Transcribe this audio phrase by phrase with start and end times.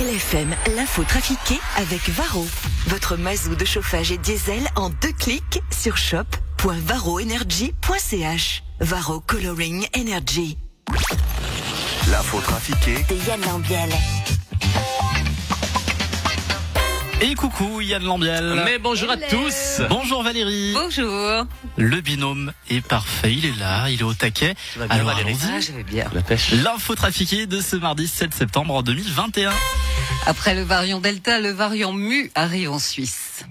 [0.00, 2.48] LFM, l'info trafiquée avec Varro.
[2.86, 8.62] Votre mazou de chauffage et diesel en deux clics sur shop.varroenergy.ch.
[8.80, 10.56] Varro Coloring Energy.
[12.10, 13.90] L'info trafiquée De Yann Lambiel.
[17.20, 18.62] Et coucou Yann Lambiel.
[18.64, 19.82] Mais bonjour à tous.
[19.90, 20.72] Bonjour Valérie.
[20.72, 21.44] Bonjour.
[21.76, 24.54] Le binôme est parfait, il est là, il est au taquet.
[24.88, 25.50] Alors allons-y.
[25.52, 26.08] Ah, je vais bien.
[26.14, 26.52] La pêche.
[26.52, 29.52] L'info trafiquée de ce mardi 7 septembre 2021.
[30.26, 33.44] Après le variant Delta, le variant Mu arrive en Suisse.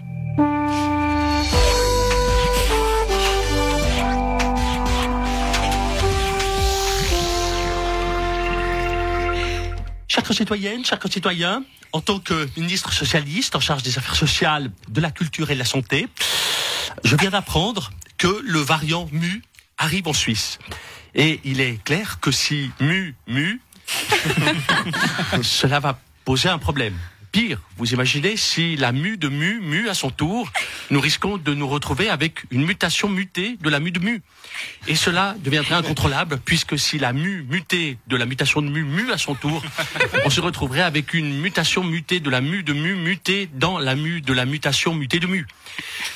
[10.08, 15.02] Chers concitoyennes, chers concitoyens, en tant que ministre socialiste en charge des affaires sociales, de
[15.02, 16.08] la culture et de la santé,
[17.04, 19.42] je viens d'apprendre que le variant Mu
[19.78, 20.60] arrive en Suisse.
[21.16, 23.62] Et il est clair que si Mu, Mu,
[25.42, 26.00] cela va
[26.30, 26.94] poser un problème.
[27.32, 30.52] Pire, vous imaginez si la mu de mu, mu à son tour,
[30.92, 34.22] nous risquons de nous retrouver avec une mutation mutée de la mu de mu.
[34.88, 39.12] Et cela deviendrait incontrôlable puisque si la mu mutée de la mutation de mu, mu
[39.12, 39.64] à son tour,
[40.24, 43.96] on se retrouverait avec une mutation mutée de la mu de mu mutée dans la
[43.96, 45.48] mu de la mutation mutée de mu.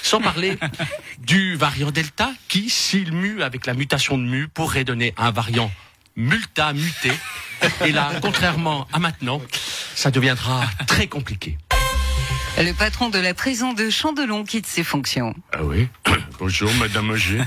[0.04, 0.60] Sans parler
[1.18, 5.72] du variant delta qui, s'il mue avec la mutation de mu, pourrait donner un variant
[6.16, 7.12] multa muté.
[7.86, 9.42] Et là, contrairement à maintenant,
[9.96, 11.58] ça deviendra très compliqué.
[12.58, 15.34] Le patron de la prison de Chandelon quitte ses fonctions.
[15.52, 15.88] Ah oui
[16.40, 17.42] Bonjour, Madame Auger.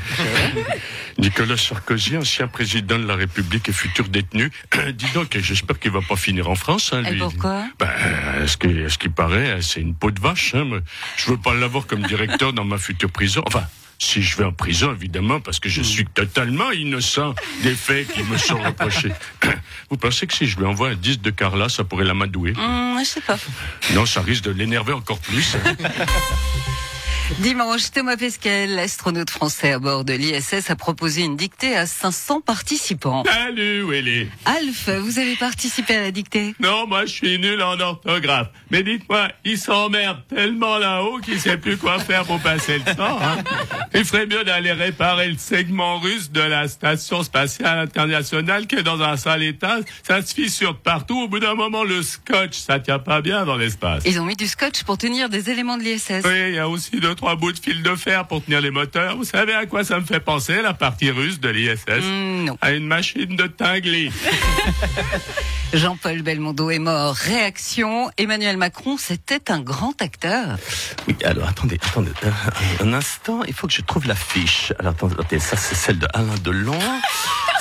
[1.19, 4.51] Nicolas Sarkozy, ancien président de la République et futur détenu.
[4.95, 6.93] Dis donc, j'espère qu'il va pas finir en France.
[6.93, 7.21] Hein, Et lui.
[7.21, 7.67] pourquoi?
[7.79, 7.89] Ben,
[8.47, 10.55] ce qui, ce qui paraît, c'est une peau de vache.
[10.57, 10.81] Hein.
[11.17, 13.43] Je veux pas l'avoir comme directeur dans ma future prison.
[13.47, 13.65] Enfin,
[13.99, 18.23] si je vais en prison, évidemment, parce que je suis totalement innocent des faits qui
[18.23, 19.13] me sont reprochés.
[19.91, 22.53] Vous pensez que si je lui envoie un disque de Carla, ça pourrait l'amadouer?
[22.57, 23.39] Hum, je sais pas.
[23.95, 25.57] Non, ça risque de l'énerver encore plus.
[27.41, 32.41] Dimanche, Thomas Pesquet, l'astronaute français à bord de l'ISS, a proposé une dictée à 500
[32.41, 33.25] participants.
[33.27, 36.55] Salut, Willy Alf, vous avez participé à la dictée?
[36.61, 38.49] Non, moi je suis nul en orthographe.
[38.71, 43.19] Mais dites-moi, il s'emmerde tellement là-haut qu'il sait plus quoi faire pour passer le temps.
[43.21, 43.43] hein.
[43.93, 48.83] Il ferait mieux d'aller réparer le segment russe de la station spatiale internationale qui est
[48.85, 49.79] dans un sale état.
[50.07, 51.23] Ça se fissure de partout.
[51.23, 54.05] Au bout d'un moment, le scotch, ça tient pas bien dans l'espace.
[54.07, 56.23] Ils ont mis du scotch pour tenir des éléments de l'ISS.
[56.25, 58.71] Oui, il y a aussi deux, trois bouts de fil de fer pour tenir les
[58.71, 59.17] moteurs.
[59.17, 62.05] Vous savez à quoi ça me fait penser, la partie russe de l'ISS?
[62.45, 62.57] Non.
[62.61, 64.13] À une machine de Tinguely.
[65.73, 67.15] Jean-Paul Belmondo est mort.
[67.15, 70.57] Réaction, Emmanuel Macron, c'était un grand acteur.
[71.09, 72.13] Oui, alors attendez, attendez,
[72.81, 74.73] un instant, il faut que je trouve la fiche.
[74.79, 76.79] Alors attendez, attendez, ça c'est celle de Alain Delon,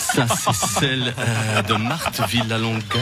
[0.06, 3.00] ça c'est celle euh, de Marthe Villalonga,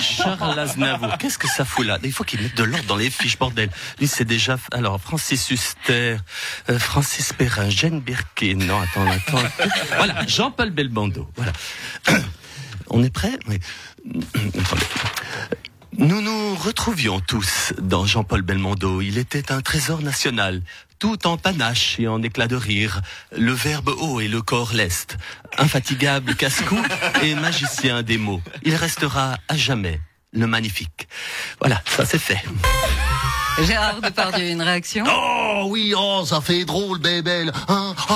[0.00, 1.16] Charles Aznavour.
[1.18, 1.98] Qu'est-ce que ça fout là?
[2.04, 3.70] Il faut qu'il mette de l'ordre dans les fiches, bordel.
[3.98, 6.16] Lui c'est déjà, alors Francis Huster,
[6.68, 9.48] euh, Francis Perrin, Jeanne Birkin, non attends, attends.
[9.96, 11.52] Voilà, Jean-Paul Belmondo, voilà.
[12.90, 13.38] On est prêt?
[13.48, 13.58] Oui.
[15.98, 19.02] Nous nous retrouvions tous dans Jean-Paul Belmondo.
[19.02, 20.62] Il était un trésor national,
[20.98, 23.02] tout en panache et en éclat de rire,
[23.36, 25.18] le verbe haut et le corps leste,
[25.58, 26.80] infatigable casse-cou
[27.22, 28.40] et magicien des mots.
[28.62, 30.00] Il restera à jamais
[30.32, 31.08] le magnifique.
[31.60, 32.42] Voilà, ça c'est fait.
[33.60, 35.04] Gérard Depardieu, une réaction?
[35.08, 37.52] Oh oui, oh, ça fait drôle, bébel.
[37.68, 38.14] Hein oh.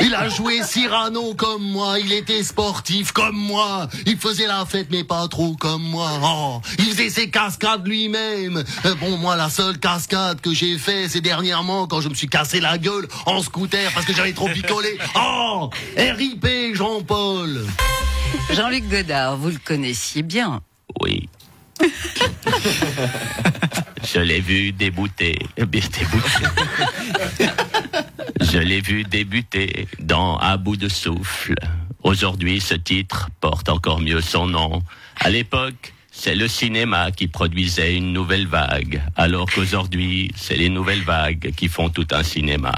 [0.00, 4.88] Il a joué Cyrano comme moi, il était sportif comme moi, il faisait la fête
[4.90, 6.10] mais pas trop comme moi.
[6.22, 8.62] Oh, il faisait ses cascades lui-même.
[8.84, 12.28] Euh, bon, moi la seule cascade que j'ai fait, c'est dernièrement quand je me suis
[12.28, 14.98] cassé la gueule en scooter parce que j'avais trop picolé.
[15.16, 17.66] Oh, RIP Jean-Paul.
[18.52, 20.60] Jean-Luc Godard, vous le connaissiez bien.
[21.00, 21.28] Oui.
[24.04, 25.38] Je l'ai vu débuter.
[25.56, 25.64] Eh.
[28.40, 31.54] Je l'ai vu débuter dans À bout de souffle.
[32.02, 34.82] Aujourd'hui, ce titre porte encore mieux son nom.
[35.16, 41.02] À l'époque, c'est le cinéma qui produisait une nouvelle vague, alors qu'aujourd'hui, c'est les nouvelles
[41.02, 42.72] vagues qui font tout un cinéma.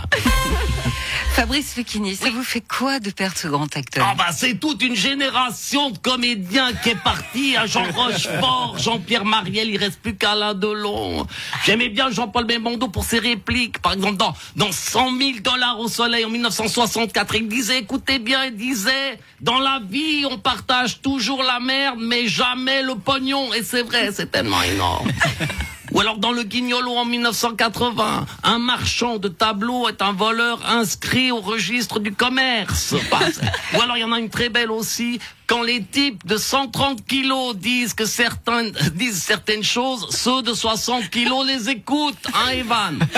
[1.35, 4.83] Fabrice Lucchini, ça vous fait quoi de perdre ce grand acteur Ah bah c'est toute
[4.83, 7.57] une génération de comédiens qui est partie.
[7.57, 11.27] à Jean Rochefort, Jean-Pierre Mariel, il reste plus qu'Alain Delon.
[11.65, 13.79] J'aimais bien Jean-Paul Belmondo pour ses répliques.
[13.79, 18.45] Par exemple, dans, dans 100 000 dollars au soleil en 1964, il disait, écoutez bien,
[18.45, 23.55] il disait, dans la vie, on partage toujours la merde, mais jamais le pognon.
[23.55, 25.11] Et c'est vrai, c'est tellement énorme.
[25.93, 31.31] Ou alors dans le Guignolo en 1980, un marchand de tableaux est un voleur inscrit
[31.31, 32.95] au registre du commerce.
[33.75, 37.05] Ou alors il y en a une très belle aussi, quand les types de 130
[37.05, 42.99] kilos disent que certains disent certaines choses, ceux de 60 kilos les écoutent, hein Evan?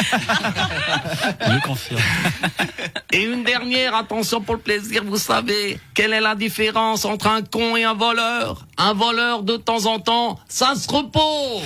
[1.41, 2.01] Je confirme.
[3.17, 7.43] Et une dernière, attention pour le plaisir, vous savez, quelle est la différence entre un
[7.43, 8.67] con et un voleur?
[8.77, 11.63] Un voleur de temps en temps, ça se repose.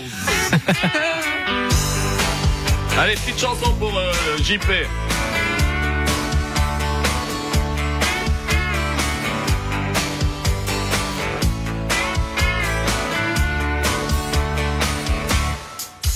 [2.99, 4.13] Allez, petite chanson pour euh,
[4.43, 4.61] JP.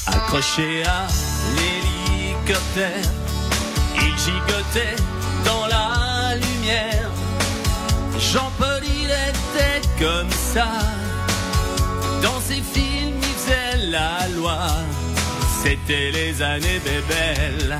[0.09, 1.07] Accroché à
[1.57, 3.11] l'hélicoptère,
[3.97, 4.97] il gigotait
[5.45, 7.11] dans la lumière.
[8.19, 10.69] Jean-Paul, il était comme ça.
[12.23, 14.59] Dans ses films, il faisait la loi.
[15.63, 17.79] C'était les années bébelles,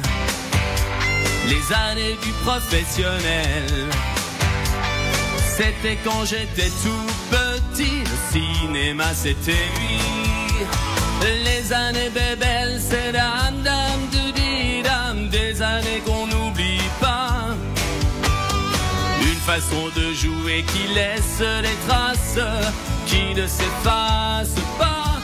[1.49, 3.89] les années du professionnel.
[5.57, 10.01] C'était quand j'étais tout petit, le cinéma c'était lui.
[11.45, 14.22] Les années bébelles, c'est dam dam doudi
[19.55, 22.39] façon de jouer qui laisse des traces,
[23.07, 25.21] qui ne s'efface pas.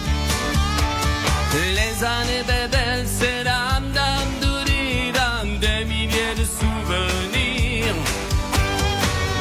[1.79, 7.95] Les années bébelles, c'est dam dam doudi dam, des milliers de souvenirs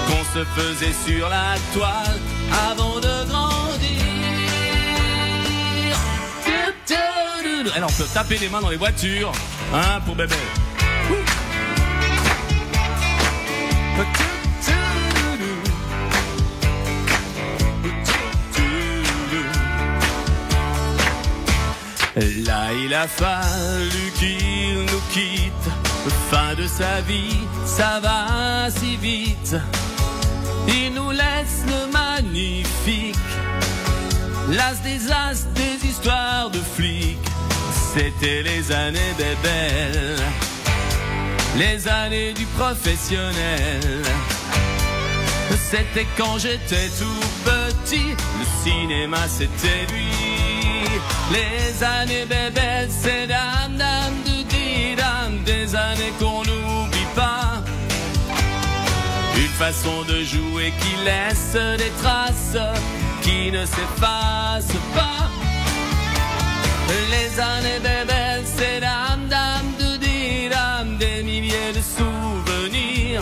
[0.08, 2.20] qu'on se faisait sur la toile
[2.70, 3.58] avant de grandir.
[7.76, 9.34] Alors on peut taper les mains dans les voitures,
[9.74, 10.36] hein, pour bébé.
[22.88, 25.68] Il a fallu qu'il nous quitte.
[26.32, 29.56] Fin de sa vie, ça va si vite.
[30.68, 33.16] Il nous laisse le magnifique.
[34.50, 37.18] L'as des as des histoires de flics.
[37.94, 40.24] C'était les années des belles.
[41.58, 44.04] Les années du professionnel.
[45.70, 48.12] C'était quand j'étais tout petit.
[48.40, 50.37] Le cinéma, c'était lui.
[51.32, 57.64] Les années bébelles, c'est dam dam du dam, des années qu'on n'oublie pas.
[59.36, 62.58] Une façon de jouer qui laisse des traces,
[63.22, 65.30] qui ne s'efface pas.
[67.12, 73.22] Les années bébelles, c'est dam dam du dam, des milliers de souvenirs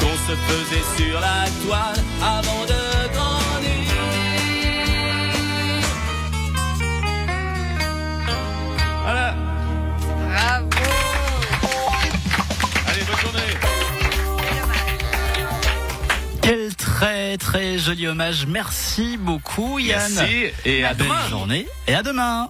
[0.00, 2.97] qu'on se faisait sur la toile avant de
[16.48, 18.46] Quel très très joli hommage.
[18.46, 20.10] Merci beaucoup Yann.
[20.14, 21.28] Merci et à demain.
[21.28, 22.48] journée et à demain.